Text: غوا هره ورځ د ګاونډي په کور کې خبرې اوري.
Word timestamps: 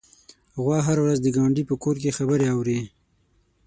غوا 0.61 0.77
هره 0.87 1.01
ورځ 1.05 1.19
د 1.21 1.27
ګاونډي 1.35 1.63
په 1.69 1.75
کور 1.83 1.95
کې 2.01 2.15
خبرې 2.17 2.47
اوري. 2.53 2.79